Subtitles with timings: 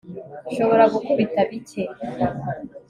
[0.51, 1.83] nshobora gukubita bike